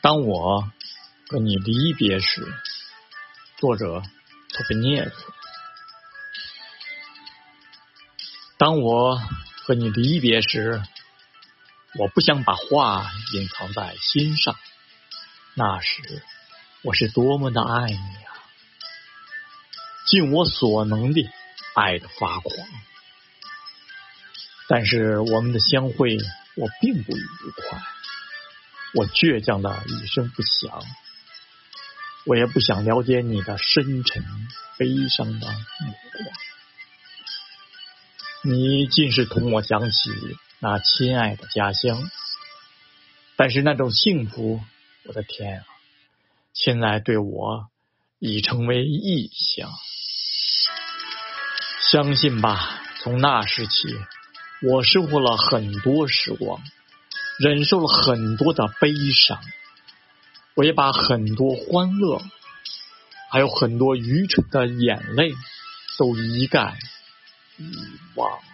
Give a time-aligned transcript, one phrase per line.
[0.00, 0.70] 当我
[1.28, 2.46] 和你离别时，
[3.56, 4.00] 作者
[4.52, 5.32] 托菲涅夫。
[8.58, 9.20] 当我
[9.64, 10.80] 和你离别时，
[11.98, 14.56] 我不想把话隐藏在心上。
[15.54, 16.22] 那时
[16.82, 18.32] 我是多么的爱你啊，
[20.06, 21.28] 尽我所能的
[21.74, 22.54] 爱的发狂。
[24.68, 26.16] 但是我们的相会，
[26.54, 27.24] 我并不愉
[27.56, 27.82] 快。
[28.94, 30.82] 我倔强的一声不响，
[32.24, 34.24] 我也不想了解你的深沉
[34.78, 36.34] 悲伤的目光。
[38.44, 40.10] 你尽是同我想起
[40.60, 42.10] 那亲爱的家乡，
[43.36, 44.60] 但是那种幸福，
[45.04, 45.64] 我的天啊，
[46.54, 47.68] 现在对我
[48.18, 49.70] 已成为异乡。
[51.90, 53.88] 相信吧，从那时起，
[54.62, 56.62] 我生活了很多时光，
[57.38, 59.40] 忍受了很多的悲伤，
[60.54, 62.20] 我也把很多欢乐，
[63.30, 65.32] 还有很多愚蠢的眼泪，
[65.96, 66.76] 都一概。
[67.56, 67.72] 遗
[68.14, 68.47] 忘。